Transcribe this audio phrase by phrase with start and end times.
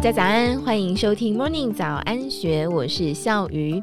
[0.00, 3.82] 大家早安，欢迎收听 Morning 早安学，我是笑鱼。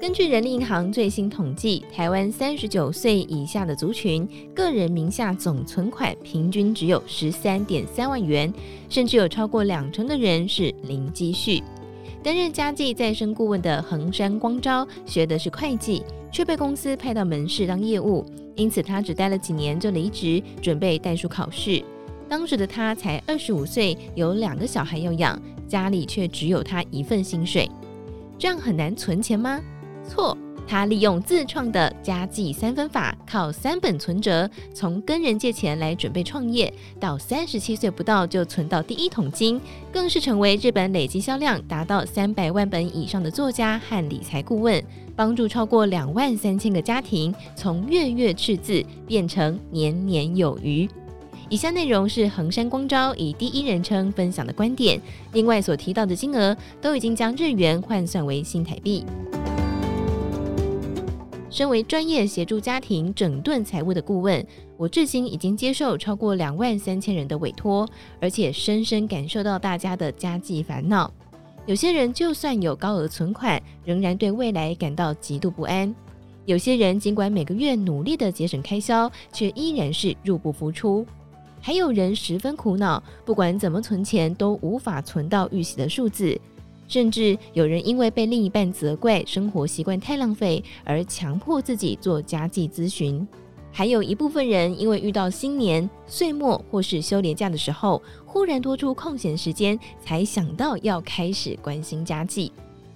[0.00, 8.52] 根据人力银行最新统计，台湾三十九岁以下的族群，个人名下总存款平均只有十三点三万元，
[8.88, 11.62] 甚至有超过两成的人是零积蓄。
[12.24, 18.26] 担任家计再生顾问的横山光昭，学的是会计，却被公司派到门市当业务，
[18.56, 21.80] 因此他只待了几年就离职，准备代书考试。
[22.28, 25.38] 当时的他才二十五岁，有两个小孩要养，
[25.72, 27.66] 家里却只有他一份薪水，
[28.38, 29.58] 这样很难存钱吗？
[30.06, 30.36] 错，
[30.68, 39.58] 他利用自创的家计三分法，靠三本存折，从跟人借钱来准备创业，到三十七岁不到就存到第一桶金，
[39.90, 44.84] 更是成为日本累计销量达到三百万本以上的作家和理财顾问，
[45.16, 50.86] 帮助超过两万三千个家庭从月月赤字变成年年有余。
[51.52, 54.98] 以下内容是横山光昭以第一人称分享的观点，
[55.34, 59.04] 另外所提到的金额都已经将日元换算为新台币。
[61.50, 64.42] 身为专业协助家庭整顿财务的顾问，
[64.78, 67.86] 我至今已经接受超过两万三千人的委托，
[68.18, 71.12] 而且深深感受到大家的家计烦恼。
[71.66, 75.94] 有些人就算有高额存款，仍然对未来感到极度不安；
[76.46, 81.04] 有些人尽管每个月努力的节省开销，却依然是入不敷出；
[81.64, 86.38] 还有人十分苦恼，不管怎么存钱都无法存到预期的数字。
[86.88, 93.24] 甚至有人因为被另一半责怪生活习惯太浪费，而强迫自己做家计咨询；
[93.70, 102.52] 还有一部分人因为遇到新年、岁末或是休年假的时候，忽然多出空闲时间，才想到要开始关心家计。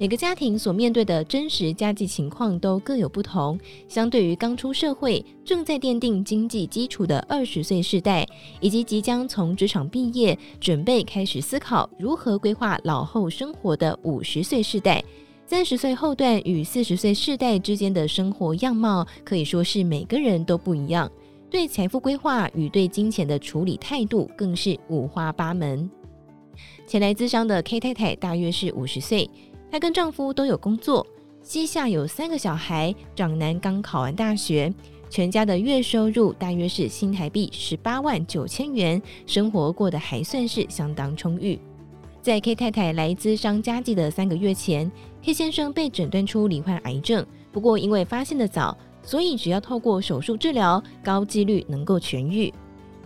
[0.00, 3.58] 每个家庭所面对的真实家计情况都各有不同。
[3.88, 8.24] 相对于刚出社会、正在奠定经济基础的二十岁世代，
[8.60, 15.02] 以及即将从职场毕业、准备开始思考如何规划老后生活的五十岁世代，
[15.46, 21.10] 三十岁后段与四十岁世代之间的生活样貌，可以说是每个人都不一样。
[21.50, 25.90] 对财富规划与对金钱的处理态度，更是五花八门。
[26.86, 29.28] 前来咨商的 K 太太大约是五十岁。
[29.70, 31.06] 她跟丈夫都有工作，
[31.42, 34.72] 膝下有三个小孩，长男刚考完大学，
[35.10, 41.58] 全家的月收入大约是新台币十八万九千元，生活过得还算是相当充裕。
[42.20, 44.90] 在 K 太太来资商家计的三个月前
[45.22, 52.52] ，K 先生被诊断出罹患癌症，不过因为发现得早，所以只要透过手术治疗，高几率能够痊愈。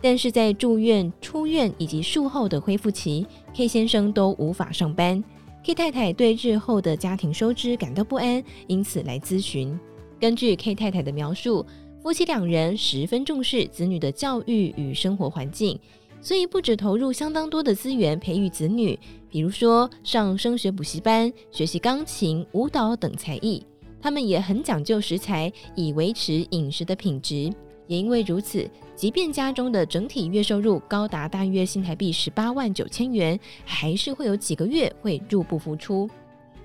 [0.00, 3.24] 但是在住院、出院以及术后的恢复期
[3.54, 5.22] ，K 先生都无法上班。
[5.64, 9.78] K 太太对日后的家庭收支感到不安，因此来咨询。
[10.18, 11.64] 根据 K 太太的描述，
[12.02, 15.78] 夫妻两人十分重视子女的教育与生活环境，
[16.20, 18.98] 所以不只投入相当多的资源培育子女，
[19.30, 23.64] 比如说上升学补习班、学习钢琴、舞蹈等才艺。
[24.00, 27.52] 他们也很讲究食材，以维持饮食的品质。
[27.92, 28.66] 也因为如此，
[28.96, 36.08] 即便家中的整体月收入高达大约新台币十八万九千元，还是会有几个月会入不敷出。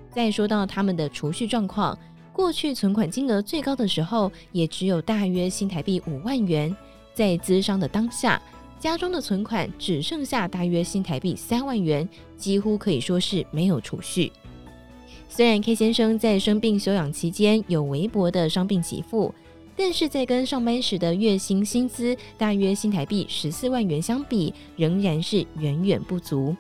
[0.09, 1.99] 再说到他们的储蓄状况，
[2.31, 6.73] 过去存款金额最高的时候，也只有大约新台币五万元。
[7.13, 8.41] 在资商的当下，
[8.79, 12.07] 家中的存款只剩下大约新台币三万元，
[12.38, 14.31] 几乎可以说是没有储蓄。
[15.27, 19.35] 虽然 K 先生在生病休养期间有微薄的伤病给付。
[19.77, 26.55] 但是在跟上班时的月薪薪资大约新台币十四万元相比，仍然是远远不足。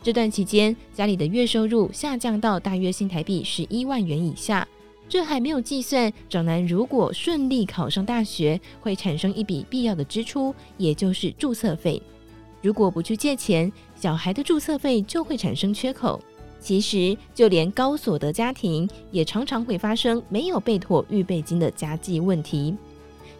[0.00, 4.66] 这段期间，家里的月收入下降到大约新台币十一万元以下。
[5.08, 12.00] 这还没有计算长男如果顺利考上大学，会产生一笔必要的支出，也就是注册费。
[12.62, 16.22] 如果不去借钱，小孩的注册费就会产生缺口。
[16.62, 22.74] 其实，就连高所得家庭也常常会发生没有备妥预备金的家计问题。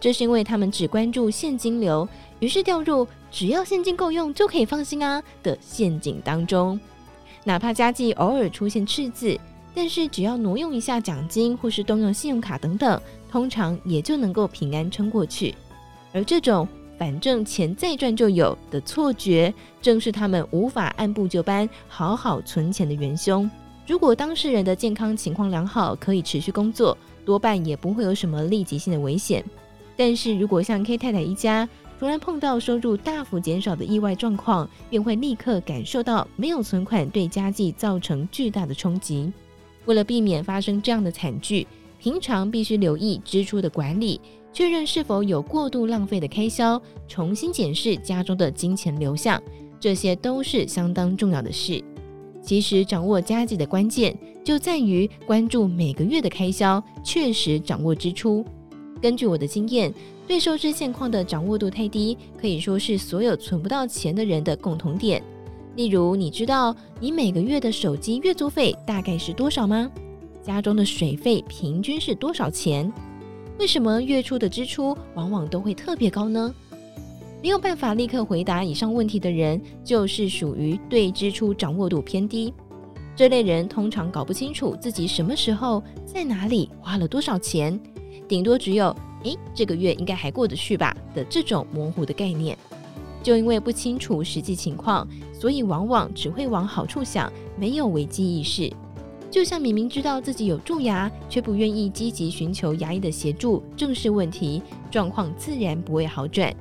[0.00, 2.06] 这是因为他们只关注现金流，
[2.40, 6.78] 于是掉入只要现金够用就可以放心啊的陷阱当中。
[7.44, 9.38] 哪怕家计偶尔出现赤字，
[9.72, 15.54] 但是只要挪用一下奖金或是动用信用卡等等，通常也就能够平安撑过去。
[16.12, 16.66] 而这种
[16.98, 23.50] 反正钱再赚就有的错觉，正是他们无法按部就班好好存钱的元凶。
[23.86, 29.44] 如果当事人的健康情况良好，可以持续工作，多半也不会有什么立即性的危险。
[29.96, 31.68] 但是如果像 K 太太一家，
[31.98, 39.32] 突然碰到收入大幅减少的意外状况，便会立刻感受到没有存款对家计造成巨大的冲击。
[39.84, 41.66] 为了避免发生这样的惨剧，
[41.98, 44.20] 平常必须留意支出的管理。
[44.52, 49.43] 确认是否有过度浪费的开销，重新检视家中的金钱流向，
[49.81, 51.82] 这些都是相当重要的事。
[52.43, 58.44] 其实掌握家计的关键就在于关注每个月的开销，确实掌握支出。
[59.00, 59.93] 根据我的经验，
[60.26, 65.22] 对收支现况的掌握度太低，可以说是所有存不到钱的人的共同点。
[65.76, 69.90] 例如，你知道你每个月的手机月租费大概是多少吗？
[70.44, 72.93] 家中的水费平均是多少钱？
[73.62, 76.53] 为什么月初的支出往往都会特别高呢？
[77.41, 82.53] 没有办法立刻回答以上问题的人，就是属于对支出掌握度偏低。
[83.14, 87.79] 这类人通常搞不清楚自己什么时候在哪里花了多少钱，
[88.26, 88.87] 顶多只有
[89.23, 92.59] “诶，这个月应该还过得去吧”的这种模糊的概念。
[93.23, 98.69] 就因为不清楚实际情况，所以往往只会往好处想，没有危机意识。
[99.32, 106.55] 就像明明知道自己有蛀牙，却不愿意积极寻求牙医的协助，正视问题，状况自然不会好转。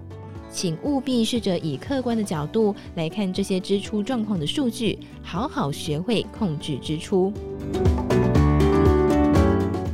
[0.50, 7.34] 请务必试着以客观的角度来看这些支出状况的数据，好好学会控制支出。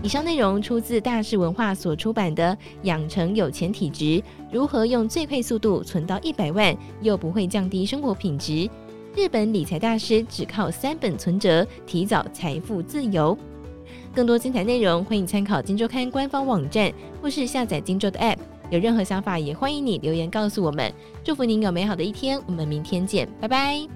[0.04, 4.22] 以上内容出自大是文化所出版的《养成有钱体质：
[4.52, 8.52] 如何用最快速度存到一百万，又不会降低生活品质》。
[9.18, 13.36] 日本理财大师只靠三本存折，提早财富自由。
[14.14, 18.38] 更多精彩内容，欢迎参考《金周刊》官方网站，或是下载《金周》的 App。
[18.70, 20.94] 有任何想法，也欢迎你留言告诉我们。
[21.24, 23.88] 祝福您有美好的一天，我们明天见，拜拜。